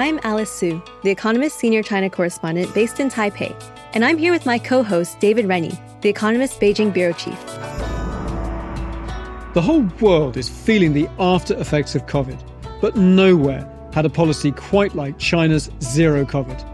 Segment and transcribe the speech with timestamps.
[0.00, 3.54] I'm Alice Su, The Economist senior China correspondent based in Taipei,
[3.92, 7.38] and I'm here with my co host, David Rennie, The Economist Beijing bureau chief.
[9.52, 12.40] The whole world is feeling the after effects of COVID,
[12.80, 16.64] but nowhere had a policy quite like China's zero COVID.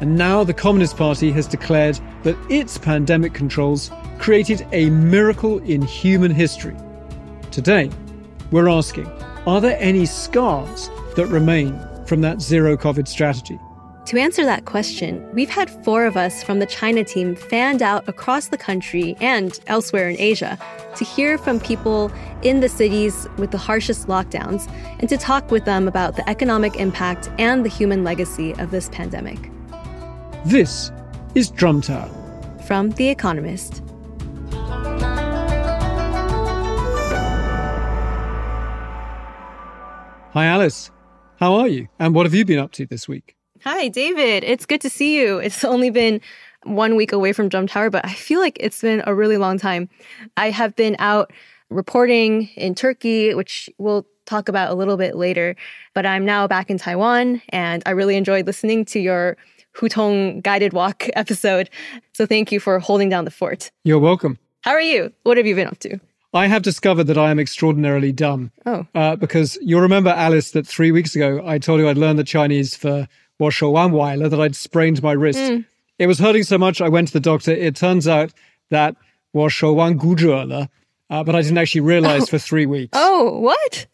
[0.00, 3.90] And now the Communist Party has declared that its pandemic controls
[4.20, 6.76] created a miracle in human history.
[7.50, 7.90] Today,
[8.52, 9.10] we're asking
[9.48, 11.76] are there any scars that remain
[12.06, 13.58] from that zero COVID strategy?
[14.06, 18.08] To answer that question, we've had four of us from the China team fanned out
[18.08, 20.56] across the country and elsewhere in Asia
[20.94, 22.12] to hear from people
[22.42, 26.76] in the cities with the harshest lockdowns and to talk with them about the economic
[26.76, 29.50] impact and the human legacy of this pandemic.
[30.44, 30.92] This
[31.34, 32.08] is Drum Tower.
[32.64, 33.82] From The Economist.
[40.32, 40.92] Hi, Alice.
[41.38, 41.88] How are you?
[41.98, 43.36] And what have you been up to this week?
[43.62, 44.42] Hi, David.
[44.42, 45.38] It's good to see you.
[45.38, 46.20] It's only been
[46.64, 49.58] one week away from Drum Tower, but I feel like it's been a really long
[49.58, 49.88] time.
[50.36, 51.32] I have been out
[51.68, 55.56] reporting in Turkey, which we'll talk about a little bit later,
[55.94, 59.36] but I'm now back in Taiwan and I really enjoyed listening to your
[59.76, 61.68] Hutong guided walk episode.
[62.14, 63.70] So thank you for holding down the fort.
[63.84, 64.38] You're welcome.
[64.62, 65.12] How are you?
[65.24, 66.00] What have you been up to?
[66.36, 68.50] I have discovered that I am extraordinarily dumb.
[68.64, 68.86] Oh.
[68.94, 72.24] Uh, because you'll remember, Alice, that three weeks ago I told you I'd learned the
[72.24, 73.08] Chinese for
[73.40, 75.38] Washo Wanweiler, that I'd sprained my wrist.
[75.38, 75.64] Mm.
[75.98, 77.52] It was hurting so much, I went to the doctor.
[77.52, 78.32] It turns out
[78.70, 78.96] that
[79.34, 80.68] Washo Wan Guzhuele,
[81.10, 82.26] uh, but I didn't actually realize Oh.
[82.26, 82.90] for three weeks.
[82.92, 83.86] Oh, what?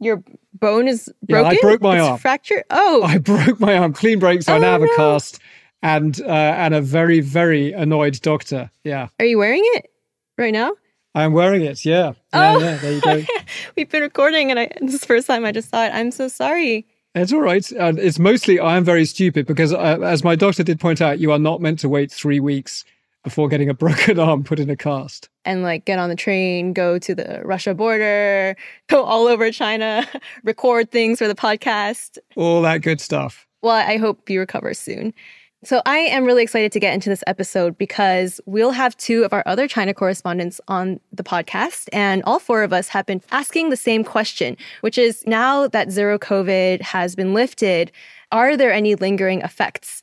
[0.00, 0.22] Your
[0.54, 1.52] bone is broken?
[1.52, 2.18] Yeah, I broke my It's arm.
[2.18, 2.64] Fractured?
[2.70, 3.02] Oh.
[3.02, 5.38] I broke my arm, clean break, so I Oh, now have a cast
[5.82, 8.70] and uh, and a very, very annoyed doctor.
[8.84, 9.08] Yeah.
[9.20, 9.90] Are you wearing it
[10.36, 10.72] right now?
[11.14, 11.84] I'm wearing it.
[11.84, 12.12] Yeah.
[12.32, 12.58] Yeah, Oh.
[12.58, 13.22] yeah, there you go.
[13.76, 15.90] We've been recording, and I, this is the first time I just saw it.
[15.94, 16.86] I'm so sorry.
[17.14, 17.68] It's all right.
[17.72, 21.18] And it's mostly I am very stupid because, uh, as my doctor did point out,
[21.18, 22.84] you are not meant to wait three weeks
[23.24, 25.28] before getting a broken arm put in a cast.
[25.44, 28.54] And like get on the train, go to the Russia border,
[28.88, 30.06] go all over China,
[30.44, 32.18] record things for the podcast.
[32.36, 33.46] All that good stuff.
[33.62, 35.12] Well, I hope you recover soon.
[35.64, 39.32] So I am really excited to get into this episode because we'll have two of
[39.32, 41.88] our other China correspondents on the podcast.
[41.92, 45.90] And all four of us have been asking the same question, which is now that
[45.90, 47.90] zero COVID has been lifted,
[48.30, 50.00] are there any lingering effects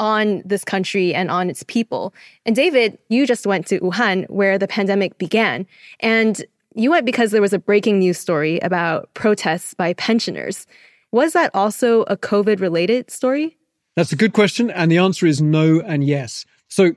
[0.00, 2.12] on this country and on its people?
[2.44, 5.68] And David, you just went to Wuhan where the pandemic began.
[6.00, 10.66] And you went because there was a breaking news story about protests by pensioners.
[11.12, 13.56] Was that also a COVID related story?
[13.96, 14.70] That's a good question.
[14.70, 16.44] And the answer is no and yes.
[16.68, 16.94] So,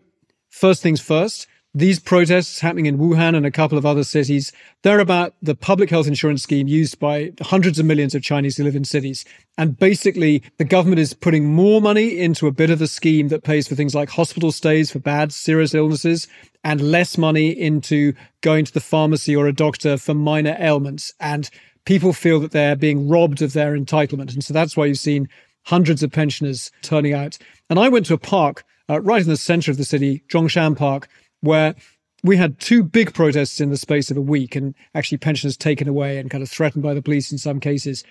[0.50, 4.52] first things first, these protests happening in Wuhan and a couple of other cities,
[4.82, 8.64] they're about the public health insurance scheme used by hundreds of millions of Chinese who
[8.64, 9.24] live in cities.
[9.58, 13.44] And basically, the government is putting more money into a bit of the scheme that
[13.44, 16.28] pays for things like hospital stays for bad, serious illnesses
[16.64, 21.14] and less money into going to the pharmacy or a doctor for minor ailments.
[21.20, 21.50] And
[21.86, 24.34] people feel that they're being robbed of their entitlement.
[24.34, 25.30] And so that's why you've seen
[25.70, 27.38] hundreds of pensioners turning out.
[27.70, 30.76] And I went to a park uh, right in the center of the city, Zhongshan
[30.76, 31.08] Park,
[31.42, 31.76] where
[32.24, 35.88] we had two big protests in the space of a week and actually pensioners taken
[35.88, 38.04] away and kind of threatened by the police in some cases.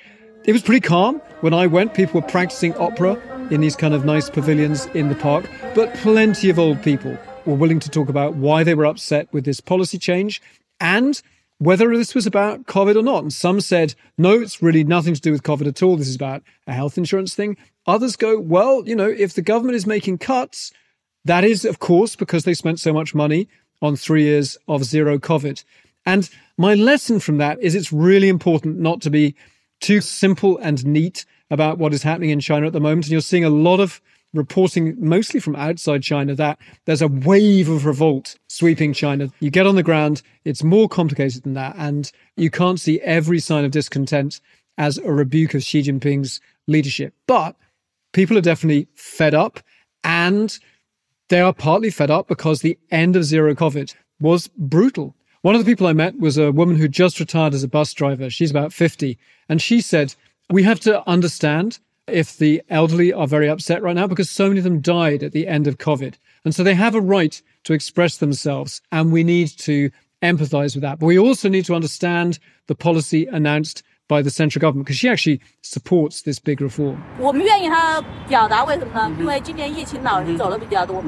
[0.45, 1.21] It was pretty calm.
[1.41, 3.21] When I went, people were practicing opera
[3.51, 7.57] in these kind of nice pavilions in the park, but plenty of old people were
[7.57, 10.41] willing to talk about why they were upset with this policy change
[10.79, 11.21] and
[11.59, 13.23] whether this was about COVID or not.
[13.23, 15.97] And some said, no, it's really nothing to do with COVID at all.
[15.97, 17.57] This is about a health insurance thing.
[17.87, 20.73] Others go, well, you know, if the government is making cuts,
[21.25, 23.49] that is, of course, because they spent so much money
[23.83, 25.65] on three years of zero COVID.
[26.07, 29.35] And my lesson from that is it's really important not to be
[29.81, 33.07] too simple and neat about what is happening in China at the moment.
[33.07, 34.01] And you're seeing a lot of
[34.35, 39.31] reporting, mostly from outside China, that there's a wave of revolt sweeping China.
[39.41, 41.75] You get on the ground, it's more complicated than that.
[41.77, 44.41] And you can't see every sign of discontent
[44.77, 47.15] as a rebuke of Xi Jinping's leadership.
[47.27, 47.57] But
[48.13, 49.61] People are definitely fed up
[50.03, 50.59] and
[51.29, 55.15] they are partly fed up because the end of zero COVID was brutal.
[55.43, 57.93] One of the people I met was a woman who just retired as a bus
[57.93, 58.31] driver.
[58.31, 59.19] She's about 50.
[59.49, 60.15] And she said,
[60.51, 64.60] We have to understand if the elderly are very upset right now because so many
[64.60, 66.16] of them died at the end of COVID.
[66.44, 68.82] And so they have a right to express themselves.
[68.92, 69.90] And we need to
[70.22, 71.00] empathize with that.
[71.00, 75.08] But we also need to understand the policy announced by the central government because she
[75.08, 76.98] actually supports this big reform.
[77.20, 79.16] 我们愿意他表达，为什么呢？
[79.18, 81.02] 因为今年疫情老人走的比较多，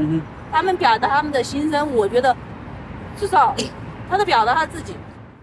[0.50, 2.36] 他们表达他们的心声，我觉得
[3.19, 3.54] 至少
[4.10, 4.94] 他的表达他自己。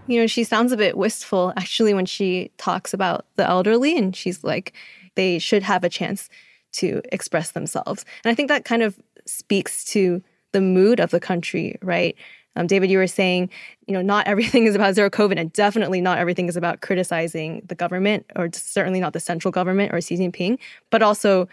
[0.07, 4.13] You know, she sounds a bit wistful actually when she talks about the elderly, and
[4.15, 4.73] she's like,
[5.18, 6.30] they should have a chance
[6.70, 8.04] to express themselves.
[8.24, 10.22] And I think that kind of speaks to
[10.52, 12.14] the mood of the country, right?
[12.54, 13.50] Um, David, you were saying,
[13.88, 17.62] you know, not everything is about zero COVID, and definitely not everything is about criticizing
[17.66, 20.58] the government, or certainly not the central government or Xi Jinping.
[20.90, 21.48] But also,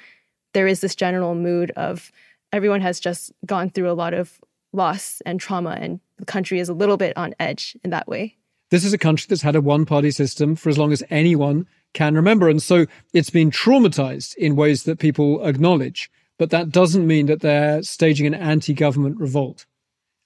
[0.54, 2.12] there is this general mood of
[2.54, 4.40] everyone has just gone through a lot of
[4.74, 8.38] loss and trauma, and the country is a little bit on edge in that way.
[8.70, 11.66] This is a country that's had a one party system for as long as anyone
[11.95, 12.47] can remember.
[12.47, 16.12] And so it's been traumatized in ways that people acknowledge.
[16.38, 19.65] But that doesn't mean that they're staging an anti government revolt.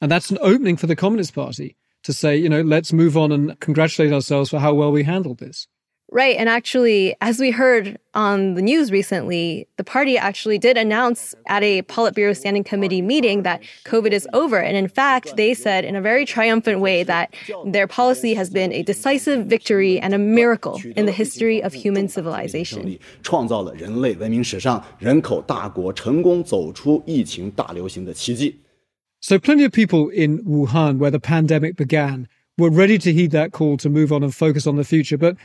[0.01, 3.31] And that's an opening for the Communist Party to say, you know, let's move on
[3.31, 5.68] and congratulate ourselves for how well we handled this.
[6.15, 6.37] Right.
[6.37, 11.65] And actually, as we heard on the news recently, the party actually did announce at
[11.65, 14.59] a Politburo Standing Committee meeting that COVID is over.
[14.59, 17.35] And in fact, they said in a very triumphant way that
[17.67, 22.06] their policy has been a decisive victory and a miracle in the history of human
[22.06, 22.97] civilization.
[23.25, 28.61] 创造了人类文明史上人口大国成功走出疫情大流行的奇迹。
[29.21, 33.51] So, plenty of people in Wuhan, where the pandemic began, were ready to heed that
[33.51, 35.17] call to move on and focus on the future.
[35.17, 35.37] But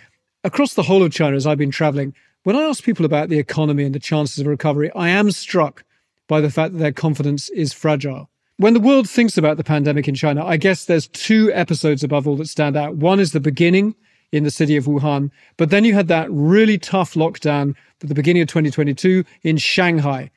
[0.45, 2.15] across the whole of China, as I've been traveling,
[2.45, 5.83] when I ask people about the economy and the chances of recovery, I am struck
[6.29, 8.29] by the fact that their confidence is fragile.
[8.59, 12.29] When the world thinks about the pandemic in China, I guess there's two episodes above
[12.29, 12.97] all that stand out.
[12.97, 13.97] One is the beginning
[14.31, 18.15] in the city of Wuhan, but then you had that really tough lockdown at the
[18.15, 20.31] beginning of 2022 in Shanghai,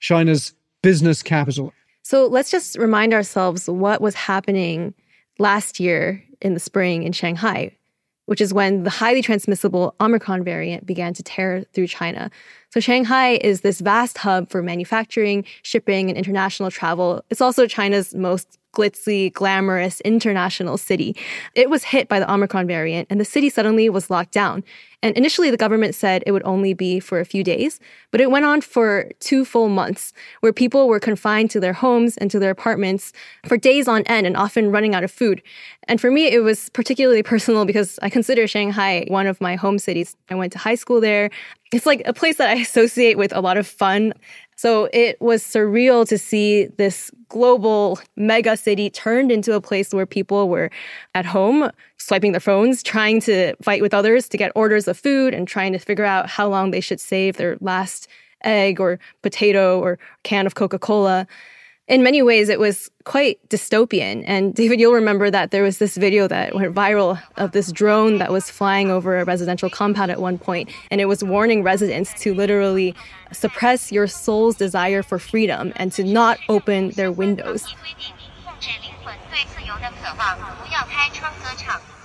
[0.00, 1.72] China's business capital.
[2.02, 4.94] So let's just remind ourselves what was happening
[5.38, 7.76] last year in the spring in Shanghai,
[8.26, 12.30] which is when the highly transmissible Omicron variant began to tear through China.
[12.72, 17.22] So, Shanghai is this vast hub for manufacturing, shipping, and international travel.
[17.28, 21.14] It's also China's most glitzy, glamorous international city.
[21.54, 24.64] It was hit by the Omicron variant, and the city suddenly was locked down.
[25.02, 27.78] And initially, the government said it would only be for a few days,
[28.10, 32.16] but it went on for two full months, where people were confined to their homes
[32.16, 33.12] and to their apartments
[33.46, 35.42] for days on end and often running out of food.
[35.88, 39.78] And for me, it was particularly personal because I consider Shanghai one of my home
[39.78, 40.16] cities.
[40.30, 41.28] I went to high school there.
[41.72, 44.12] It's like a place that I associate with a lot of fun.
[44.56, 50.06] So it was surreal to see this global mega city turned into a place where
[50.06, 50.70] people were
[51.14, 55.32] at home, swiping their phones, trying to fight with others to get orders of food
[55.32, 58.06] and trying to figure out how long they should save their last
[58.44, 61.26] egg or potato or can of Coca Cola.
[61.88, 64.22] In many ways, it was quite dystopian.
[64.26, 68.18] And David, you'll remember that there was this video that went viral of this drone
[68.18, 72.14] that was flying over a residential compound at one point, and it was warning residents
[72.22, 72.94] to literally
[73.32, 77.74] suppress your soul's desire for freedom and to not open their windows.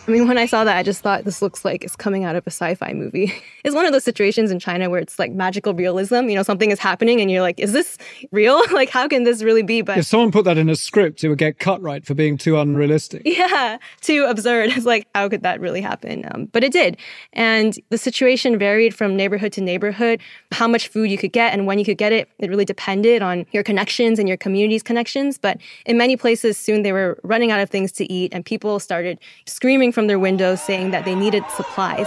[0.09, 2.37] I mean, when I saw that, I just thought this looks like it's coming out
[2.37, 3.33] of a sci fi movie.
[3.67, 6.29] It's one of those situations in China where it's like magical realism.
[6.29, 7.97] You know, something is happening and you're like, is this
[8.31, 8.61] real?
[8.71, 9.81] like, how can this really be?
[9.81, 12.37] But if someone put that in a script, it would get cut right for being
[12.37, 13.23] too unrealistic.
[13.25, 14.69] Yeah, too absurd.
[14.69, 16.23] It's like, how could that really happen?
[16.31, 16.95] Um, but it did.
[17.33, 20.21] And the situation varied from neighborhood to neighborhood.
[20.53, 23.21] How much food you could get and when you could get it, it really depended
[23.21, 25.37] on your connections and your community's connections.
[25.37, 28.79] But in many places, soon they were running out of things to eat and people
[28.79, 32.05] started screaming from their windows saying that they needed supplies.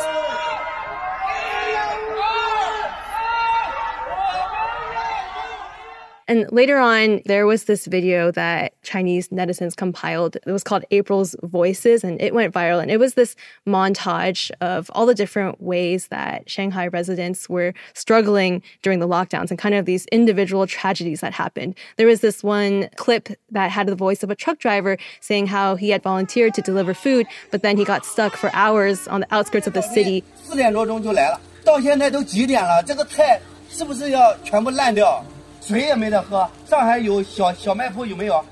[6.29, 10.37] And later on, there was this video that Chinese netizens compiled.
[10.37, 12.81] It was called April's Voices, and it went viral.
[12.81, 13.35] And it was this
[13.67, 19.59] montage of all the different ways that Shanghai residents were struggling during the lockdowns and
[19.59, 21.75] kind of these individual tragedies that happened.
[21.97, 25.75] There was this one clip that had the voice of a truck driver saying how
[25.75, 29.27] he had volunteered to deliver food, but then he got stuck for hours on the
[29.29, 32.81] outskirts of the city 四点多钟就来了，到现在都几点了？
[32.81, 35.23] 这个菜是不是要全部烂掉？
[35.60, 36.48] 水也没得喝。
[36.68, 38.44] 上海有小小卖铺有没有？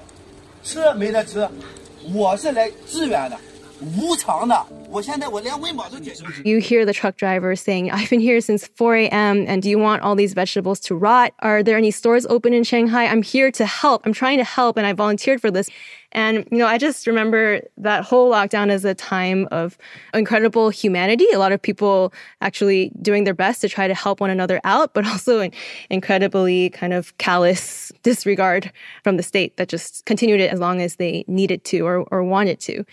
[0.63, 1.49] 吃没得吃。
[2.15, 3.37] 我是来支援的，
[3.98, 4.66] 无偿的。
[4.90, 6.38] 我现在我连温饱都解决不了。
[6.44, 9.46] You hear the truck driver saying, I've been here since 4 a.m.
[9.48, 11.34] and do you want all these vegetables to rot?
[11.40, 13.06] Are there any stores open in Shanghai?
[13.06, 14.06] I'm here to help.
[14.06, 15.70] I'm trying to help and I volunteered for this.
[16.12, 19.78] And, you know, I just remember that whole lockdown as a time of
[20.14, 21.26] incredible humanity.
[21.34, 24.94] A lot of people actually doing their best to try to help one another out,
[24.94, 25.52] but also an
[25.90, 28.72] incredibly kind of callous disregard
[29.04, 32.24] from the state that just continued it as long as they needed to or, or
[32.24, 32.86] wanted to.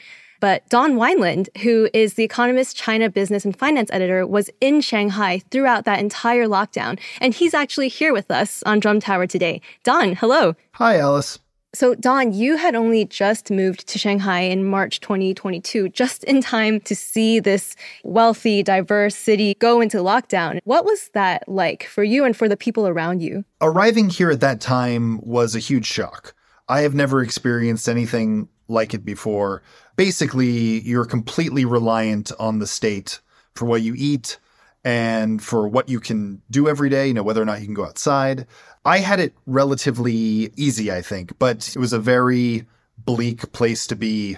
[0.46, 5.42] But Don Weinland, who is the Economist China Business and Finance Editor, was in Shanghai
[5.50, 7.00] throughout that entire lockdown.
[7.20, 9.60] And he's actually here with us on Drum Tower today.
[9.84, 10.56] Don, hello.
[10.74, 11.40] Hi, Alice.
[11.74, 16.80] So, Don, you had only just moved to Shanghai in March 2022, just in time
[16.82, 20.60] to see this wealthy, diverse city go into lockdown.
[20.64, 23.46] What was that like for you and for the people around you?
[23.62, 26.36] Arriving here at that time was a huge shock.
[26.70, 29.62] I have never experienced anything like it before.
[29.96, 33.20] Basically, you're completely reliant on the state
[33.54, 34.40] for what you eat
[34.84, 37.74] and for what you can do every day, you know, whether or not you can
[37.74, 38.46] go outside.
[38.86, 42.66] I had it relatively easy, I think, but it was a very
[42.98, 44.38] bleak place to be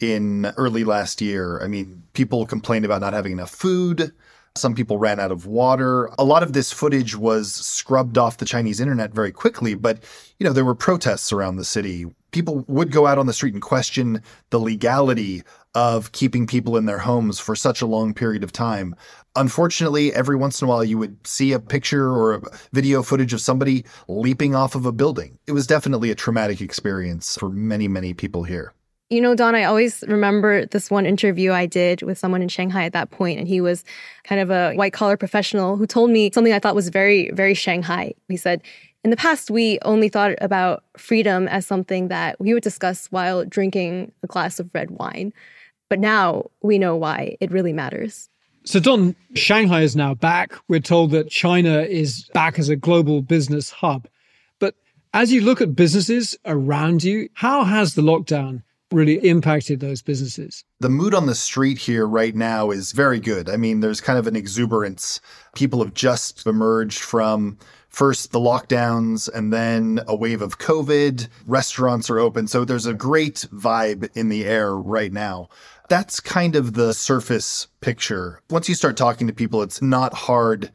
[0.00, 1.60] in early last year.
[1.62, 4.12] I mean, people complained about not having enough food.
[4.54, 6.10] Some people ran out of water.
[6.18, 9.98] A lot of this footage was scrubbed off the Chinese internet very quickly, but
[10.38, 12.06] you know, there were protests around the city.
[12.36, 15.42] People would go out on the street and question the legality
[15.74, 18.94] of keeping people in their homes for such a long period of time.
[19.36, 22.42] Unfortunately, every once in a while you would see a picture or a
[22.74, 25.38] video footage of somebody leaping off of a building.
[25.46, 28.74] It was definitely a traumatic experience for many, many people here.
[29.08, 32.84] You know, Don, I always remember this one interview I did with someone in Shanghai
[32.84, 33.82] at that point, and he was
[34.24, 37.54] kind of a white collar professional who told me something I thought was very, very
[37.54, 38.12] Shanghai.
[38.28, 38.60] He said,
[39.06, 43.44] in the past, we only thought about freedom as something that we would discuss while
[43.44, 45.32] drinking a glass of red wine.
[45.88, 48.28] But now we know why it really matters.
[48.64, 50.54] So, Don, Shanghai is now back.
[50.66, 54.08] We're told that China is back as a global business hub.
[54.58, 54.74] But
[55.14, 60.64] as you look at businesses around you, how has the lockdown really impacted those businesses?
[60.80, 63.48] The mood on the street here right now is very good.
[63.48, 65.20] I mean, there's kind of an exuberance.
[65.54, 67.56] People have just emerged from
[67.96, 71.28] first the lockdowns and then a wave of COVID.
[71.46, 72.46] Restaurants are open.
[72.46, 75.48] So there's a great vibe in the air right now.
[75.88, 78.42] That's kind of the surface picture.
[78.50, 80.70] Once you start talking to people, it's not hard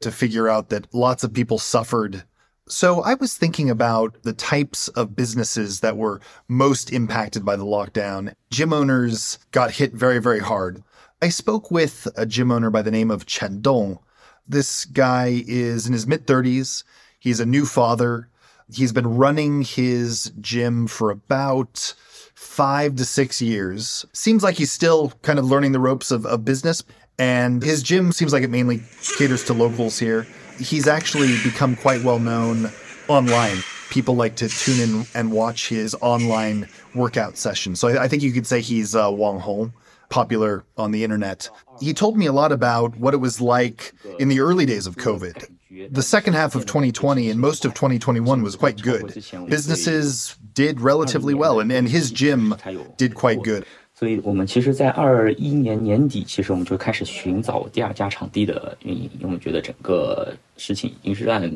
[0.00, 2.24] to figure out that lots of people suffered
[2.66, 7.64] so I was thinking about the types of businesses that were most impacted by the
[7.66, 8.32] lockdown.
[8.50, 10.82] Gym owners got hit very, very hard.
[11.20, 13.98] I spoke with a gym owner by the name of Chen Dong.
[14.46, 16.84] This guy is in his mid 30s.
[17.18, 18.28] He's a new father.
[18.72, 21.94] He's been running his gym for about
[22.34, 24.04] five to six years.
[24.12, 26.82] Seems like he's still kind of learning the ropes of, of business.
[27.18, 28.82] And his gym seems like it mainly
[29.16, 30.26] caters to locals here
[30.58, 32.70] he's actually become quite well known
[33.08, 33.58] online.
[33.90, 37.78] People like to tune in and watch his online workout sessions.
[37.80, 39.72] So I, I think you could say he's uh, Wang Hong,
[40.13, 41.49] popular on the internet.
[41.79, 44.97] He told me a lot about what it was like in the early days of
[44.97, 45.47] COVID.
[45.91, 49.13] The second half of 2020 and most of 2021 was quite good.
[49.47, 52.55] Businesses did relatively well, and, and his gym
[52.97, 53.65] did quite good.
[53.93, 61.51] 所以我们其实，在二一年年底，其实我们就开始寻找第二家场地的运营，因为我们觉得整个事情已经是按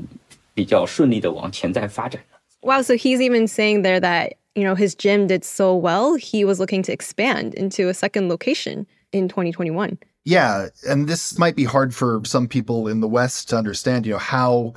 [0.53, 2.36] 比较顺利的往前在发展了。
[2.62, 6.44] Wow, so he's even saying there that, you know, his gym did so well, he
[6.44, 9.98] was looking to expand into a second location in 2021.
[10.24, 14.12] Yeah, and this might be hard for some people in the West to understand, you
[14.12, 14.74] know, how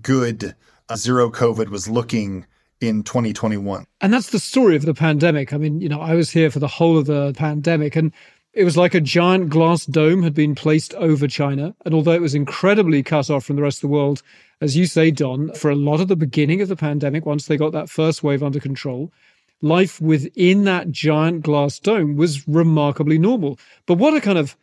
[0.00, 0.54] good
[0.88, 2.46] uh, zero COVID was looking
[2.80, 3.86] in 2021.
[4.00, 5.52] And that's the story of the pandemic.
[5.52, 8.12] I mean, you know, I was here for the whole of the pandemic and
[8.54, 11.74] it was like a giant glass dome had been placed over China.
[11.84, 14.22] And although it was incredibly cut off from the rest of the world,
[14.64, 17.58] as you say, Don, for a lot of the beginning of the pandemic, once they
[17.58, 19.12] got that first wave under control,
[19.60, 23.58] life within that giant glass dome was remarkably normal.
[23.84, 24.56] But what a kind of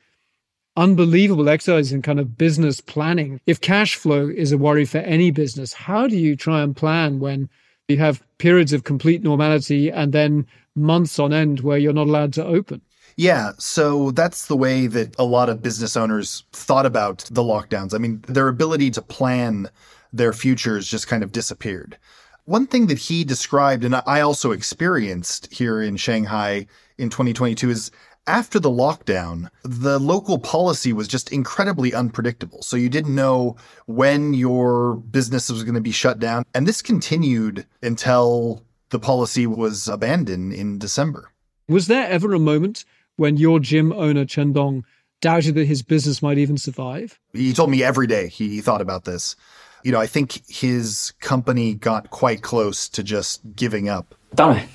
[0.75, 3.39] unbelievable exercise in kind of business planning.
[3.45, 7.19] If cash flow is a worry for any business, how do you try and plan
[7.19, 7.47] when
[7.87, 12.33] you have periods of complete normality and then months on end where you're not allowed
[12.33, 12.81] to open.
[13.21, 17.93] Yeah, so that's the way that a lot of business owners thought about the lockdowns.
[17.93, 19.69] I mean, their ability to plan
[20.11, 21.99] their futures just kind of disappeared.
[22.45, 26.65] One thing that he described, and I also experienced here in Shanghai
[26.97, 27.91] in 2022, is
[28.25, 32.63] after the lockdown, the local policy was just incredibly unpredictable.
[32.63, 36.43] So you didn't know when your business was going to be shut down.
[36.55, 41.31] And this continued until the policy was abandoned in December.
[41.69, 42.83] Was there ever a moment
[43.20, 44.84] when your gym owner Chen Dong
[45.20, 47.18] doubted that his business might even survive?
[47.32, 49.34] He told me every day he thought about this.
[49.82, 54.14] You know, I think his company got quite close to just giving up.
[54.34, 54.68] 当然，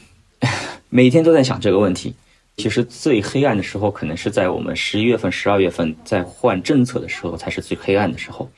[0.90, 2.16] 每天都在想这个问题。
[2.58, 8.50] 其实最黑暗的时候，可能是在我们十一月份、十二月份在换政策的时候，才是最黑暗的时候。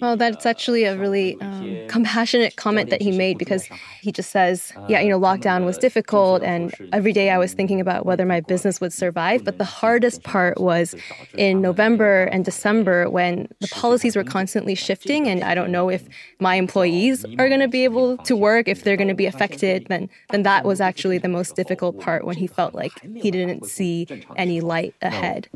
[0.00, 3.68] Well, that's actually a really um, compassionate comment that he made because
[4.00, 6.42] he just says, yeah, you know, lockdown was difficult.
[6.42, 9.44] And every day I was thinking about whether my business would survive.
[9.44, 10.94] But the hardest part was
[11.36, 15.28] in November and December when the policies were constantly shifting.
[15.28, 16.08] And I don't know if
[16.40, 19.86] my employees are going to be able to work, if they're going to be affected.
[19.88, 23.66] Then, then that was actually the most difficult part when he felt like he didn't
[23.66, 24.06] see
[24.36, 25.48] any light ahead.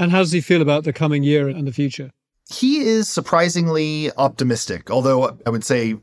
[0.00, 2.10] And how does he feel about the coming year and the future?
[2.50, 5.96] He is surprisingly optimistic, although I would say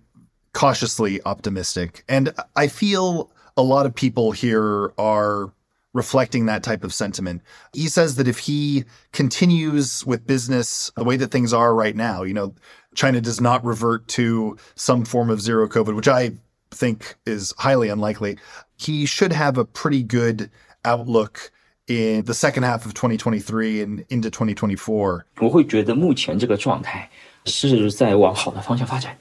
[0.54, 2.04] cautiously optimistic.
[2.08, 5.52] And I feel a lot of people here are
[5.96, 7.42] reflecting that type of sentiment.
[7.74, 12.22] He says that if he continues with business the way that things are right now,
[12.22, 12.54] you know,
[12.94, 16.34] China does not revert to some form of zero COVID, which I
[16.70, 18.38] think is highly unlikely,
[18.78, 20.52] he should have a pretty good
[20.86, 21.52] outlook
[21.87, 25.23] in the second half of 2023 and into 2024.
[25.41, 27.09] 我会觉得目前这个状态
[27.47, 29.17] 是在往好的方向发展。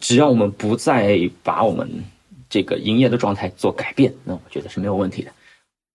[0.00, 2.04] 只要我们不再把我们
[2.50, 5.30] 这个营业的状态做改变，那我觉得是没有问题的。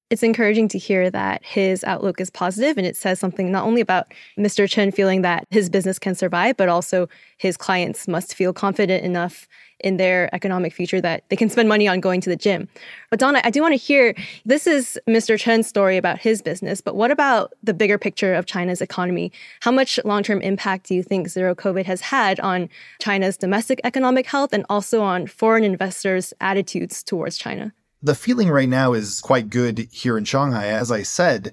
[0.10, 3.82] it's encouraging to hear that his outlook is positive and it says something not only
[3.82, 4.70] about Mr.
[4.70, 9.48] Chen feeling that his business can survive, but also his clients must feel confident enough
[9.83, 12.69] in their economic future that they can spend money on going to the gym.
[13.11, 15.39] But Donna, I do want to hear this is Mr.
[15.39, 19.33] Chen's story about his business, but what about the bigger picture of China's economy?
[19.61, 22.69] How much long term impact do you think zero COVID has had on
[23.01, 27.73] China's domestic economic health and also on foreign investors' attitudes towards China?
[28.03, 30.67] the feeling right now is quite good here in Shanghai.
[30.67, 31.53] As I said,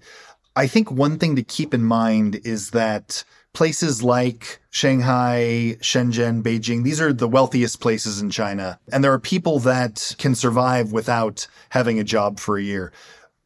[0.55, 3.23] I think one thing to keep in mind is that
[3.59, 8.79] places like Shanghai, Shenzhen, Beijing, these are the wealthiest places in China.
[8.89, 12.93] And there are people that can survive without having a job for a year.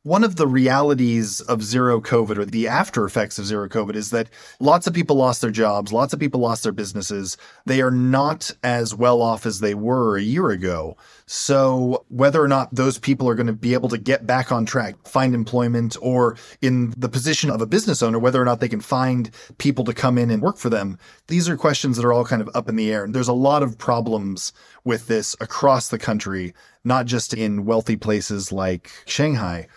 [0.05, 4.09] One of the realities of zero COVID or the after effects of zero COVID is
[4.09, 4.27] that
[4.59, 7.37] lots of people lost their jobs, lots of people lost their businesses.
[7.65, 10.97] They are not as well off as they were a year ago.
[11.25, 14.65] So whether or not those people are going to be able to get back on
[14.65, 18.67] track, find employment, or in the position of a business owner, whether or not they
[18.67, 22.11] can find people to come in and work for them, these are questions that are
[22.11, 23.05] all kind of up in the air.
[23.05, 24.51] And there's a lot of problems
[24.83, 29.69] with this across the country, not just in wealthy places like Shanghai.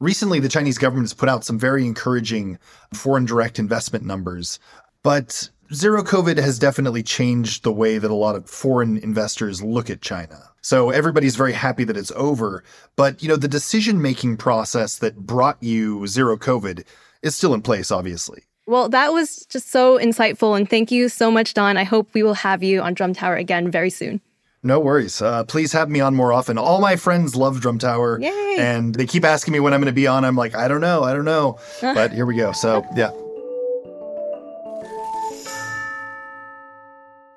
[0.00, 2.58] Recently, the Chinese government has put out some very encouraging
[2.92, 4.58] foreign direct investment numbers,
[5.02, 9.88] but zero COVID has definitely changed the way that a lot of foreign investors look
[9.90, 10.50] at China.
[10.62, 12.64] So everybody's very happy that it's over,
[12.96, 16.84] but you know, the decision making process that brought you zero COVID
[17.22, 18.44] is still in place, obviously.
[18.66, 20.56] Well, that was just so insightful.
[20.56, 21.76] And thank you so much, Don.
[21.76, 24.20] I hope we will have you on Drum Tower again very soon.
[24.66, 25.20] No worries.
[25.20, 26.56] Uh, please have me on more often.
[26.56, 28.18] All my friends love Drum Tower.
[28.18, 28.56] Yay.
[28.58, 30.24] And they keep asking me when I'm going to be on.
[30.24, 31.02] I'm like, I don't know.
[31.02, 31.58] I don't know.
[31.82, 32.52] but here we go.
[32.52, 33.10] So, yeah.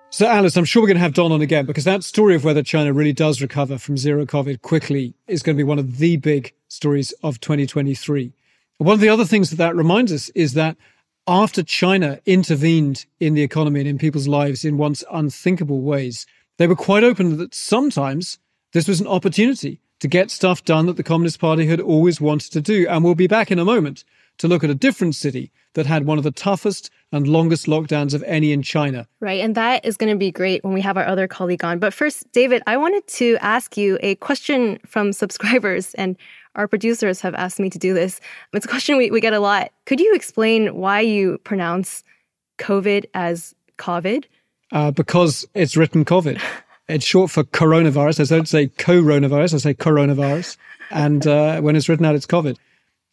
[0.09, 2.45] So, Alice, I'm sure we're going to have Don on again because that story of
[2.45, 5.97] whether China really does recover from zero COVID quickly is going to be one of
[5.97, 8.31] the big stories of 2023.
[8.77, 10.77] One of the other things that that reminds us is that
[11.27, 16.25] after China intervened in the economy and in people's lives in once unthinkable ways,
[16.57, 18.39] they were quite open that sometimes
[18.73, 22.51] this was an opportunity to get stuff done that the Communist Party had always wanted
[22.51, 22.87] to do.
[22.87, 24.03] And we'll be back in a moment
[24.37, 28.13] to look at a different city that had one of the toughest and longest lockdowns
[28.13, 29.07] of any in China.
[29.19, 29.41] Right.
[29.41, 31.79] And that is going to be great when we have our other colleague on.
[31.79, 36.15] But first, David, I wanted to ask you a question from subscribers, and
[36.55, 38.19] our producers have asked me to do this.
[38.53, 39.71] It's a question we, we get a lot.
[39.85, 42.03] Could you explain why you pronounce
[42.59, 44.25] COVID as COVID?
[44.71, 46.41] Uh, because it's written COVID.
[46.87, 48.21] It's short for coronavirus.
[48.21, 50.57] I don't say coronavirus, I say coronavirus.
[50.89, 52.57] And uh, when it's written out, it's COVID.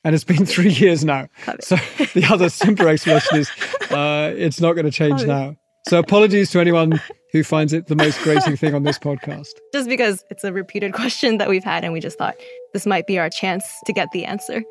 [0.05, 1.29] And it's been three years now.
[1.61, 1.77] So
[2.15, 3.51] the other simpler explanation is
[3.91, 5.27] uh, it's not going to change COVID.
[5.27, 5.57] now.
[5.89, 7.01] So apologies to anyone
[7.33, 9.51] who finds it the most grating thing on this podcast.
[9.73, 12.37] Just because it's a repeated question that we've had, and we just thought
[12.73, 14.63] this might be our chance to get the answer.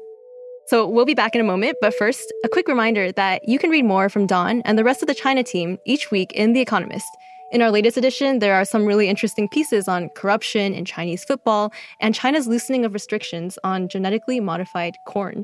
[0.68, 3.70] So we'll be back in a moment, but first, a quick reminder that you can
[3.70, 6.62] read more from Don and the rest of the China team each week in The
[6.62, 7.08] Economist.
[7.52, 11.72] In our latest edition, there are some really interesting pieces on corruption in Chinese football
[12.00, 15.44] and China's loosening of restrictions on genetically modified corn.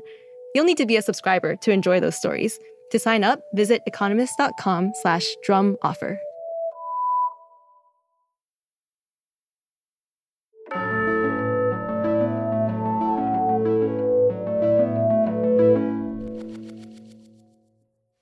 [0.54, 2.58] You'll need to be a subscriber to enjoy those stories.
[2.90, 6.18] To sign up, visit economist.com slash drum offer.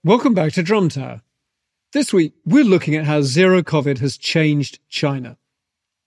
[0.09, 1.21] Welcome back to Drum Tower.
[1.93, 5.37] This week, we're looking at how zero COVID has changed China.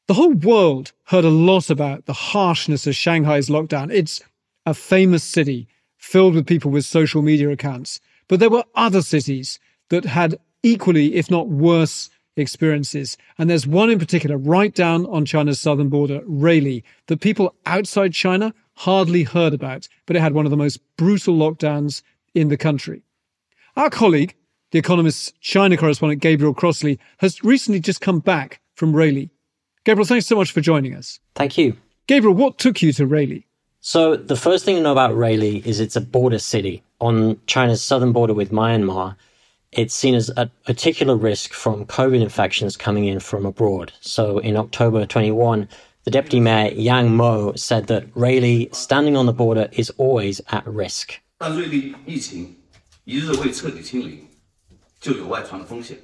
[0.08, 3.94] The whole world heard a lot about the harshness of Shanghai's lockdown.
[3.94, 4.20] It's
[4.66, 8.00] a famous city filled with people with social media accounts.
[8.28, 9.60] But there were other cities
[9.90, 13.20] that had equally, if not worse, experiences.
[13.38, 18.14] And there's one in particular right down on China's southern border, Ruili, that people outside
[18.14, 22.02] China hardly heard about, but it had one of the most brutal lockdowns
[22.34, 23.04] in the country.
[23.78, 24.36] Our colleague,
[24.72, 29.30] The Economist's China correspondent Gabriel Crossley, has recently just come back from Ruili.
[29.86, 31.20] Gabriel, thanks so much for joining us.
[31.36, 31.78] Thank you.
[32.08, 33.46] Gabriel, what took you to Ruili?
[33.80, 37.82] So, the first thing to know about Ruili is it's a border city on China's
[37.82, 39.16] southern border with Myanmar.
[39.72, 43.94] It's seen as a particular risk from COVID infections coming in from abroad.
[44.02, 45.68] So, in October 21,
[46.04, 50.68] the deputy mayor, Yang Mo, said that Ruili, standing on the border, is always at
[50.68, 51.20] risk.
[53.12, 54.26] 一日未彻底清零，
[55.02, 55.98] 就有外传的风险。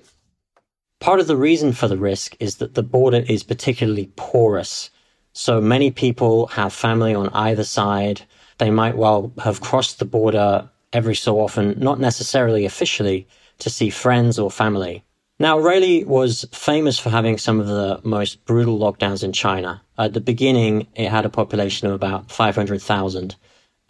[1.00, 4.90] Part of the reason for the risk is that the border is particularly porous.
[5.32, 8.24] So many people have family on either side.
[8.58, 13.26] They might well have crossed the border every so often, not necessarily officially,
[13.60, 15.06] to see friends or family.
[15.40, 19.82] Now, Ruili was famous for having some of the most brutal lockdowns in China.
[19.98, 23.38] At the beginning, it had a population of about 500,000.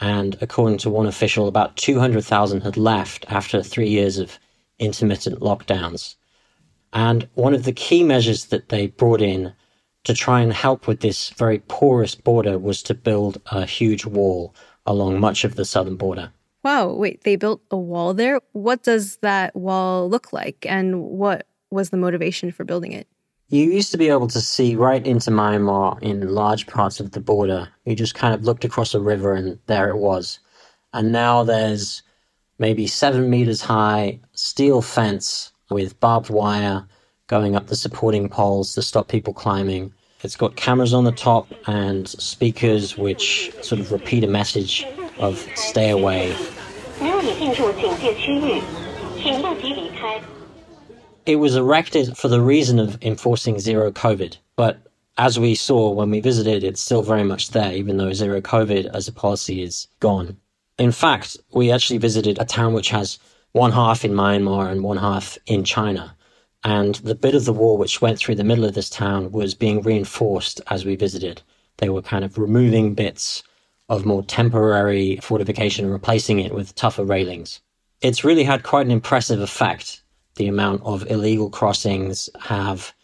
[0.00, 4.38] And according to one official, about 200,000 had left after three years of
[4.78, 6.14] intermittent lockdowns.
[6.92, 9.52] And one of the key measures that they brought in
[10.04, 14.54] to try and help with this very porous border was to build a huge wall
[14.86, 16.32] along much of the southern border.
[16.62, 18.40] Wow, wait, they built a wall there?
[18.52, 23.06] What does that wall look like and what was the motivation for building it?
[23.50, 27.20] You used to be able to see right into Myanmar in large parts of the
[27.20, 27.66] border.
[27.86, 30.38] You just kind of looked across a river and there it was.
[30.92, 32.02] And now there's
[32.58, 36.86] maybe seven meters high steel fence with barbed wire
[37.26, 39.94] going up the supporting poles to stop people climbing.
[40.22, 44.84] It's got cameras on the top and speakers which sort of repeat a message
[45.18, 46.36] of stay away.
[51.28, 54.78] It was erected for the reason of enforcing zero COVID, but
[55.18, 58.86] as we saw when we visited, it's still very much there, even though zero COVID
[58.94, 60.38] as a policy is gone.
[60.78, 63.18] In fact, we actually visited a town which has
[63.52, 66.16] one half in Myanmar and one half in China.
[66.64, 69.54] And the bit of the wall which went through the middle of this town was
[69.54, 71.42] being reinforced as we visited.
[71.76, 73.42] They were kind of removing bits
[73.90, 77.60] of more temporary fortification and replacing it with tougher railings.
[78.00, 80.02] It's really had quite an impressive effect.
[80.38, 82.94] The amount of illegal crossings have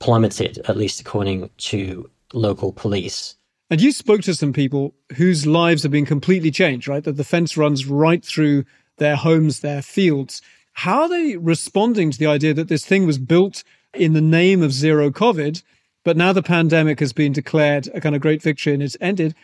[0.00, 3.36] plummeted, at least according to local police.
[3.70, 7.04] And you spoke to some people whose lives have been completely changed, right?
[7.04, 8.64] That the fence runs right through
[8.98, 10.42] their homes, their fields.
[10.72, 13.62] How are they responding to the idea that this thing was built
[13.94, 15.62] in the name of zero COVID,
[16.04, 19.36] but now the pandemic has been declared a kind of great victory and it's ended?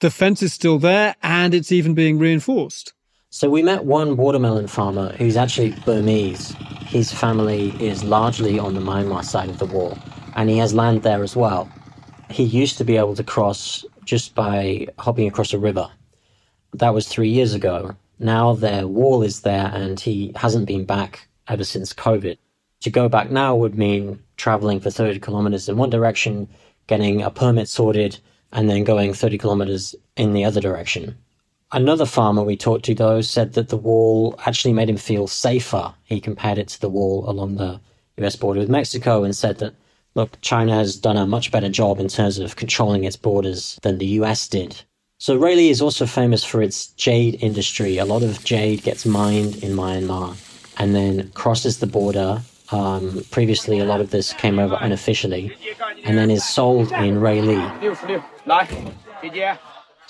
[0.00, 2.92] The fence is still there and it's even being reinforced.
[3.34, 6.50] So we met one watermelon farmer who's actually Burmese.
[6.84, 9.96] His family is largely on the Myanmar side of the wall,
[10.36, 11.72] and he has land there as well.
[12.28, 15.90] He used to be able to cross just by hopping across a river.
[16.74, 17.96] That was three years ago.
[18.18, 22.36] Now their wall is there, and he hasn't been back ever since COVID.
[22.82, 26.50] To go back now would mean traveling for 30 kilometers in one direction,
[26.86, 28.18] getting a permit sorted,
[28.52, 31.16] and then going 30 kilometers in the other direction.
[31.74, 35.94] Another farmer we talked to, though, said that the wall actually made him feel safer.
[36.04, 37.80] He compared it to the wall along the
[38.18, 39.74] US border with Mexico and said that,
[40.14, 43.96] look, China has done a much better job in terms of controlling its borders than
[43.96, 44.82] the US did.
[45.18, 47.96] So Ruili is also famous for its jade industry.
[47.96, 50.36] A lot of jade gets mined in Myanmar
[50.78, 52.42] and then crosses the border.
[52.70, 55.56] Um, previously, a lot of this came over unofficially
[56.04, 57.62] and then is sold in Ruili.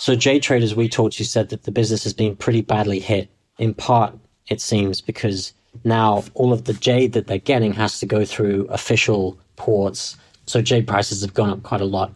[0.03, 3.31] So jade traders we talked to said that the business has been pretty badly hit.
[3.59, 4.13] In part,
[4.49, 8.67] it seems, because now all of the jade that they're getting has to go through
[8.71, 10.17] official ports.
[10.47, 12.13] So jade prices have gone up quite a lot.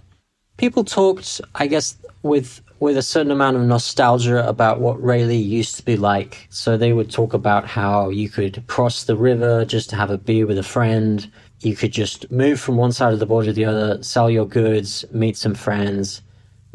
[0.56, 5.76] People talked, I guess, with with a certain amount of nostalgia about what Ruili used
[5.76, 6.48] to be like.
[6.50, 10.18] So they would talk about how you could cross the river just to have a
[10.18, 11.30] beer with a friend.
[11.60, 14.44] You could just move from one side of the border to the other, sell your
[14.44, 16.20] goods, meet some friends,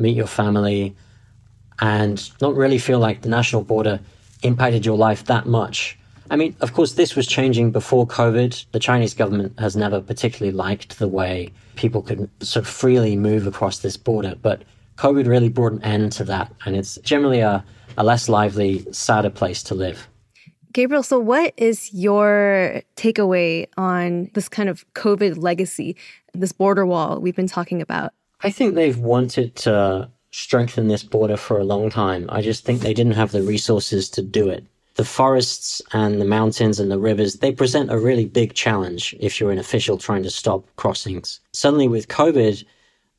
[0.01, 0.95] meet your family,
[1.79, 3.99] and not really feel like the national border
[4.43, 5.97] impacted your life that much.
[6.29, 8.65] I mean, of course, this was changing before COVID.
[8.71, 13.79] The Chinese government has never particularly liked the way people could of freely move across
[13.79, 14.63] this border, but
[14.97, 17.63] COVID really brought an end to that, and it's generally a,
[17.97, 20.07] a less lively, sadder place to live.
[20.73, 25.97] Gabriel, so what is your takeaway on this kind of COVID legacy,
[26.33, 28.13] this border wall we've been talking about?
[28.43, 32.25] I think they've wanted to strengthen this border for a long time.
[32.29, 34.65] I just think they didn't have the resources to do it.
[34.95, 39.39] The forests and the mountains and the rivers, they present a really big challenge if
[39.39, 41.39] you're an official trying to stop crossings.
[41.53, 42.63] Suddenly with COVID,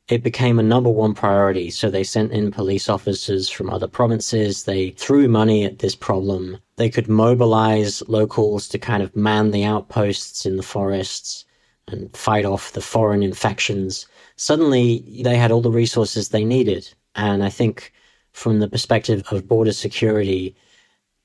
[0.09, 1.69] it became a number one priority.
[1.69, 4.65] So they sent in police officers from other provinces.
[4.65, 6.57] They threw money at this problem.
[6.75, 11.45] They could mobilize locals to kind of man the outposts in the forests
[11.87, 14.05] and fight off the foreign infections.
[14.35, 16.91] Suddenly they had all the resources they needed.
[17.15, 17.93] And I think
[18.31, 20.55] from the perspective of border security,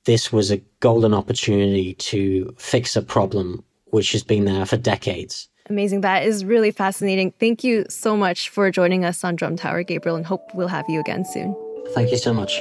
[0.05, 5.49] this was a golden opportunity to fix a problem which has been there for decades.
[5.69, 6.01] Amazing.
[6.01, 7.31] That is really fascinating.
[7.39, 10.85] Thank you so much for joining us on Drum Tower, Gabriel, and hope we'll have
[10.89, 11.55] you again soon.
[11.89, 12.59] Thank you so much.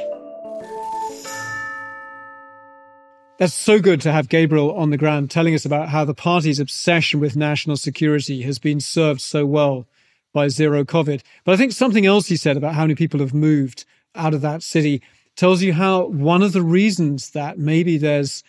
[3.39, 6.59] That's so good to have Gabriel on the ground telling us about how the party's
[6.59, 9.87] obsession with national security has been served so well
[10.33, 11.23] by zero COVID.
[11.45, 14.41] But I think something else he said about how many people have moved out of
[14.43, 15.03] that city
[15.37, 18.43] tells you how one of the reasons that maybe there's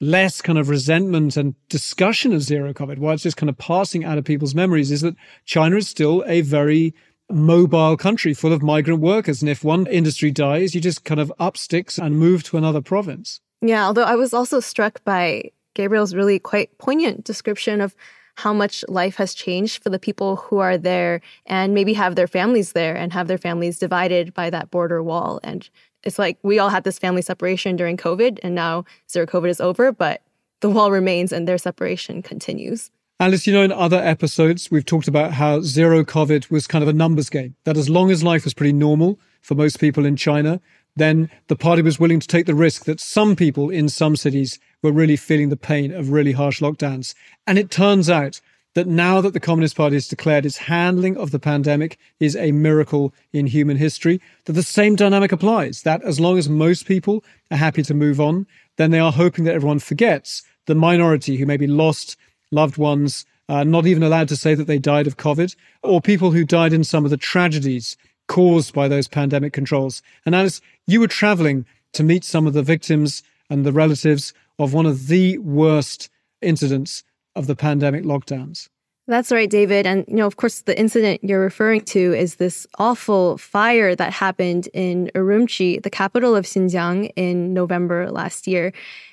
[0.00, 4.04] less kind of resentment and discussion of zero COVID, while it's just kind of passing
[4.04, 5.14] out of people's memories, is that
[5.44, 6.92] China is still a very
[7.30, 9.40] mobile country full of migrant workers.
[9.40, 12.80] And if one industry dies, you just kind of up sticks and move to another
[12.80, 13.40] province.
[13.60, 17.94] Yeah, although I was also struck by Gabriel's really quite poignant description of
[18.36, 22.26] how much life has changed for the people who are there and maybe have their
[22.26, 25.40] families there and have their families divided by that border wall.
[25.42, 25.68] And
[26.02, 29.60] it's like we all had this family separation during COVID and now zero COVID is
[29.60, 30.22] over, but
[30.60, 32.90] the wall remains and their separation continues.
[33.20, 36.88] Alice, you know, in other episodes, we've talked about how zero COVID was kind of
[36.88, 40.16] a numbers game, that as long as life was pretty normal for most people in
[40.16, 40.60] China,
[40.96, 44.58] then the party was willing to take the risk that some people in some cities
[44.82, 47.14] were really feeling the pain of really harsh lockdowns.
[47.46, 48.40] And it turns out
[48.74, 52.52] that now that the Communist Party has declared its handling of the pandemic is a
[52.52, 55.82] miracle in human history, that the same dynamic applies.
[55.82, 59.44] That as long as most people are happy to move on, then they are hoping
[59.44, 62.16] that everyone forgets the minority who maybe lost
[62.50, 66.30] loved ones, uh, not even allowed to say that they died of COVID, or people
[66.30, 67.96] who died in some of the tragedies
[68.28, 70.02] caused by those pandemic controls.
[70.24, 74.72] And Alice, you were traveling to meet some of the victims and the relatives of
[74.72, 76.08] one of the worst
[76.40, 77.04] incidents
[77.34, 78.68] of the pandemic lockdowns.
[79.08, 79.84] That's right, David.
[79.84, 84.12] And, you know, of course, the incident you're referring to is this awful fire that
[84.12, 88.72] happened in Urumqi, the capital of Xinjiang, in November last year.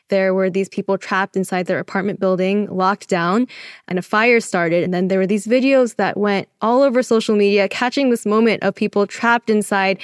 [0.10, 3.48] There were these people trapped inside their apartment building, locked down,
[3.88, 4.84] and a fire started.
[4.84, 8.62] And then there were these videos that went all over social media, catching this moment
[8.64, 10.00] of people trapped inside,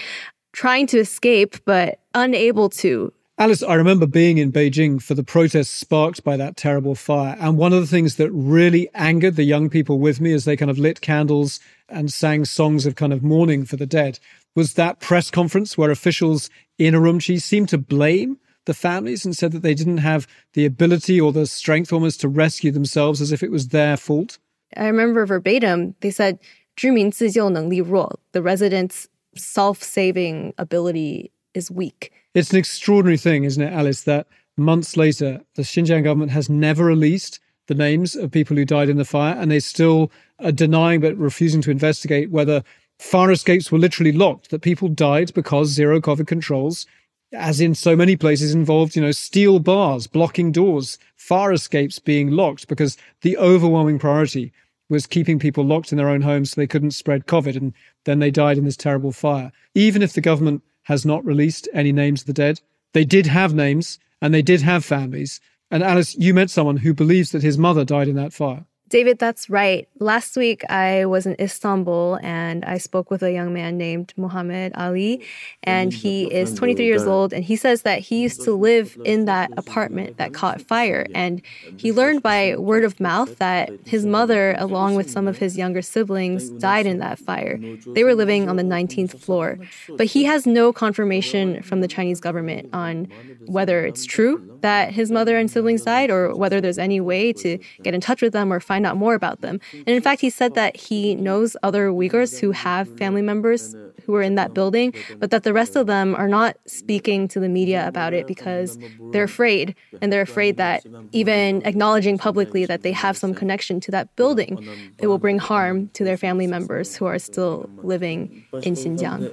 [0.53, 3.11] trying to escape, but unable to.
[3.37, 7.35] Alice, I remember being in Beijing for the protests sparked by that terrible fire.
[7.37, 10.55] And one of the things that really angered the young people with me as they
[10.55, 14.19] kind of lit candles and sang songs of kind of mourning for the dead
[14.55, 19.52] was that press conference where officials in Urumqi seemed to blame the families and said
[19.52, 23.42] that they didn't have the ability or the strength almost to rescue themselves as if
[23.42, 24.38] it was their fault.
[24.76, 26.38] I remember verbatim, they said,
[26.76, 32.12] 居民自救能力弱, the residents' self saving ability is weak.
[32.34, 36.84] It's an extraordinary thing, isn't it, Alice, that months later, the Xinjiang government has never
[36.84, 41.00] released the names of people who died in the fire, and they still are denying
[41.00, 42.62] but refusing to investigate whether
[42.98, 46.86] fire escapes were literally locked, that people died because zero COVID controls,
[47.33, 52.31] as in so many places, involved, you know, steel bars blocking doors, fire escapes being
[52.31, 54.53] locked because the overwhelming priority
[54.89, 57.55] was keeping people locked in their own homes so they couldn't spread COVID.
[57.55, 59.51] And then they died in this terrible fire.
[59.73, 62.61] Even if the government has not released any names of the dead.
[62.93, 65.41] They did have names and they did have families.
[65.69, 68.65] And Alice, you met someone who believes that his mother died in that fire.
[68.87, 69.87] David, that's right.
[69.99, 74.73] Last week I was in Istanbul and I spoke with a young man named Muhammad
[74.75, 75.21] Ali,
[75.63, 77.33] and he is 23 years old.
[77.33, 81.07] And he says that he used to live in that apartment that caught fire.
[81.15, 81.41] And
[81.75, 85.81] he learned by word of mouth that his mother, along with some of his younger
[85.81, 87.59] siblings, died in that fire.
[87.95, 89.59] They were living on the 19th floor.
[89.97, 93.07] But he has no confirmation from the Chinese government on
[93.45, 97.59] whether it's true that his mother and siblings died or whether there's any way to
[97.83, 99.61] get in touch with them or find find out more about them.
[99.71, 104.13] And in fact, he said that he knows other Uyghurs who have family members who
[104.15, 107.47] are in that building, but that the rest of them are not speaking to the
[107.47, 108.77] media about it because
[109.11, 109.75] they're afraid.
[110.01, 114.53] And they're afraid that even acknowledging publicly that they have some connection to that building,
[114.99, 119.31] it will bring harm to their family members who are still living in Xinjiang.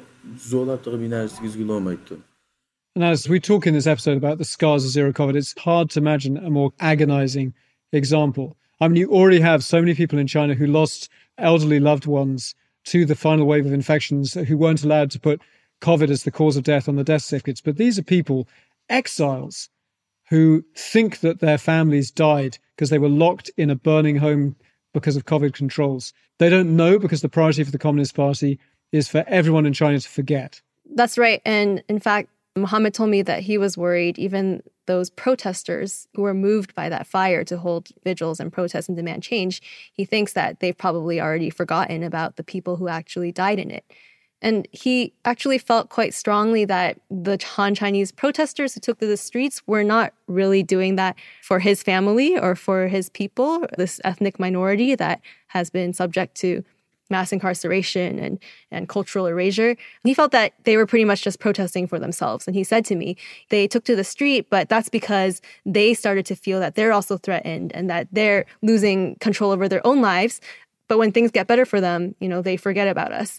[2.94, 5.90] And as we talk in this episode about the scars of zero COVID, it's hard
[5.90, 7.54] to imagine a more agonizing
[7.92, 8.56] example.
[8.82, 12.56] I mean, you already have so many people in China who lost elderly loved ones
[12.86, 15.40] to the final wave of infections who weren't allowed to put
[15.82, 17.60] COVID as the cause of death on the death certificates.
[17.60, 18.48] But these are people,
[18.88, 19.68] exiles,
[20.30, 24.56] who think that their families died because they were locked in a burning home
[24.92, 26.12] because of COVID controls.
[26.40, 28.58] They don't know because the priority for the Communist Party
[28.90, 30.60] is for everyone in China to forget.
[30.92, 31.40] That's right.
[31.44, 36.34] And in fact, Mohammed told me that he was worried even those protesters who were
[36.34, 39.62] moved by that fire to hold vigils and protest and demand change,
[39.92, 43.84] he thinks that they've probably already forgotten about the people who actually died in it.
[44.42, 49.16] And he actually felt quite strongly that the Han Chinese protesters who took to the
[49.16, 54.40] streets were not really doing that for his family or for his people, this ethnic
[54.40, 56.64] minority that has been subject to
[57.12, 58.40] mass incarceration and,
[58.72, 59.76] and cultural erasure.
[60.02, 62.48] He felt that they were pretty much just protesting for themselves.
[62.48, 63.16] And he said to me,
[63.50, 67.16] they took to the street, but that's because they started to feel that they're also
[67.16, 70.40] threatened and that they're losing control over their own lives.
[70.88, 73.38] But when things get better for them, you know, they forget about us.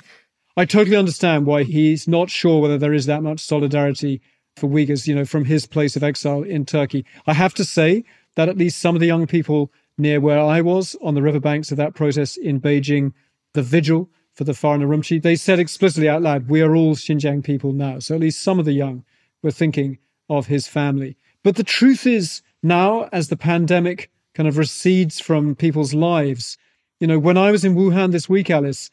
[0.56, 4.22] I totally understand why he's not sure whether there is that much solidarity
[4.56, 7.06] for Uyghurs, you know, from his place of exile in Turkey.
[7.26, 8.04] I have to say
[8.36, 11.72] that at least some of the young people near where I was on the riverbanks
[11.72, 13.14] of that protest in Beijing
[13.54, 16.96] the vigil for the fire in Urumqi, they said explicitly out loud, we are all
[16.96, 18.00] Xinjiang people now.
[18.00, 19.04] So at least some of the young
[19.42, 21.18] were thinking of his family.
[21.44, 26.58] But the truth is now, as the pandemic kind of recedes from people's lives,
[27.00, 28.90] you know, when I was in Wuhan this week, Alice,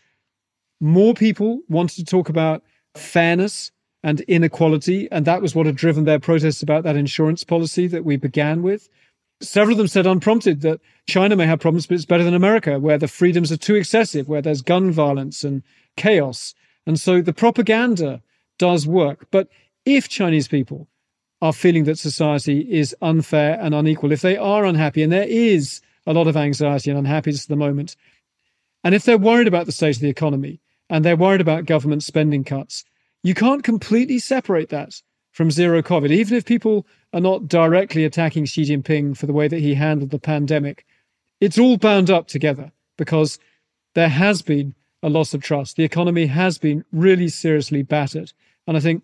[0.80, 2.62] more people wanted to talk about
[2.94, 3.70] fairness
[4.02, 5.08] and inequality.
[5.12, 8.62] And that was what had driven their protests about that insurance policy that we began
[8.62, 8.88] with.
[9.42, 12.78] Several of them said unprompted that China may have problems, but it's better than America,
[12.78, 15.62] where the freedoms are too excessive, where there's gun violence and
[15.96, 16.54] chaos.
[16.86, 18.22] And so the propaganda
[18.58, 19.26] does work.
[19.30, 19.48] But
[19.86, 20.88] if Chinese people
[21.40, 25.80] are feeling that society is unfair and unequal, if they are unhappy, and there is
[26.06, 27.96] a lot of anxiety and unhappiness at the moment,
[28.84, 32.02] and if they're worried about the state of the economy and they're worried about government
[32.02, 32.84] spending cuts,
[33.22, 35.00] you can't completely separate that
[35.32, 36.10] from zero COVID.
[36.10, 40.10] Even if people are not directly attacking Xi Jinping for the way that he handled
[40.10, 40.86] the pandemic,
[41.40, 43.38] it's all bound up together because
[43.94, 45.76] there has been a loss of trust.
[45.76, 48.32] The economy has been really seriously battered.
[48.66, 49.02] And I think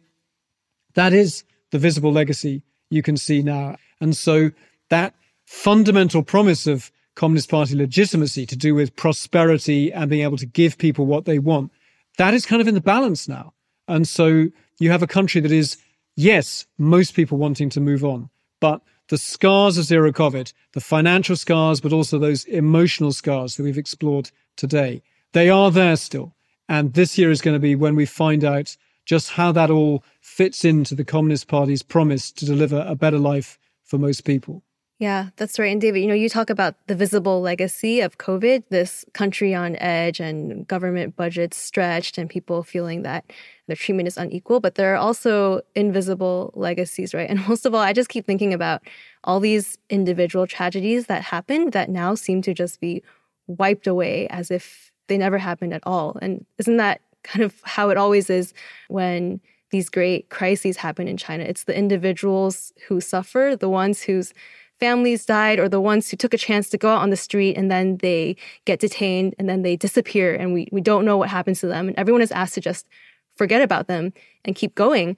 [0.94, 3.76] that is the visible legacy you can see now.
[4.00, 4.50] And so
[4.90, 5.14] that
[5.46, 10.76] fundamental promise of Communist Party legitimacy to do with prosperity and being able to give
[10.76, 11.72] people what they want,
[12.18, 13.54] that is kind of in the balance now.
[13.88, 15.78] And so you have a country that is
[16.16, 21.36] yes, most people wanting to move on, but the scars of zero COVID, the financial
[21.36, 25.02] scars, but also those emotional scars that we've explored today,
[25.32, 26.34] they are there still.
[26.68, 30.02] And this year is going to be when we find out just how that all
[30.20, 34.64] fits into the Communist Party's promise to deliver a better life for most people.
[34.98, 35.70] Yeah, that's right.
[35.70, 39.76] And David, you know, you talk about the visible legacy of COVID, this country on
[39.76, 43.30] edge and government budgets stretched and people feeling that
[43.66, 47.28] their treatment is unequal, but there are also invisible legacies, right?
[47.36, 48.80] And most of all, I just keep thinking about
[49.22, 53.02] all these individual tragedies that happened that now seem to just be
[53.48, 56.16] wiped away as if they never happened at all.
[56.22, 58.54] And isn't that kind of how it always is
[58.88, 59.40] when
[59.72, 61.44] these great crises happen in China?
[61.44, 64.32] It's the individuals who suffer, the ones whose
[64.78, 67.56] families died or the ones who took a chance to go out on the street
[67.56, 71.28] and then they get detained and then they disappear and we, we don't know what
[71.28, 71.88] happens to them.
[71.88, 72.86] And everyone is asked to just
[73.34, 74.12] forget about them
[74.44, 75.16] and keep going.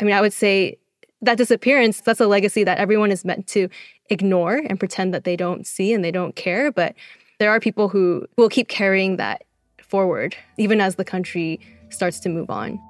[0.00, 0.78] I mean, I would say
[1.22, 3.68] that disappearance, that's a legacy that everyone is meant to
[4.10, 6.70] ignore and pretend that they don't see and they don't care.
[6.70, 6.94] But
[7.38, 9.44] there are people who will keep carrying that
[9.82, 12.80] forward, even as the country starts to move on.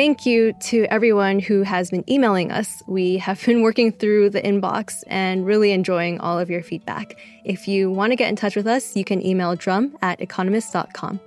[0.00, 2.82] Thank you to everyone who has been emailing us.
[2.86, 7.20] We have been working through the inbox and really enjoying all of your feedback.
[7.44, 11.20] If you want to get in touch with us, you can email drum at economist.com.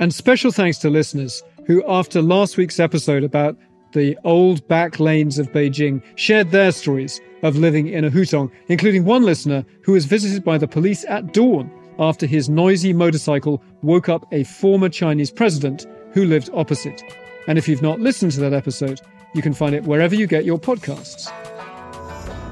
[0.00, 3.56] And special thanks to listeners who, after last week's episode about
[3.92, 9.04] the old back lanes of Beijing, shared their stories of living in a hutong, including
[9.04, 11.70] one listener who was visited by the police at dawn
[12.00, 17.00] after his noisy motorcycle woke up a former Chinese president who lived opposite.
[17.48, 19.00] And if you've not listened to that episode,
[19.34, 21.32] you can find it wherever you get your podcasts.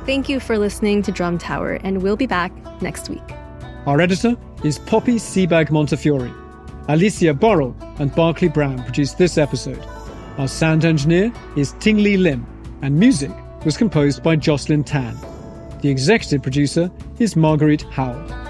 [0.06, 3.22] Thank you for listening to Drum Tower, and we'll be back next week.
[3.86, 6.32] Our editor is Poppy Sebag Montefiore.
[6.88, 9.84] Alicia Borrell and Barclay Brown produced this episode.
[10.38, 12.46] Our sound engineer is Ting Li Lim,
[12.80, 13.32] and music
[13.64, 15.16] was composed by Jocelyn Tan.
[15.82, 18.45] The executive producer is Marguerite Howell.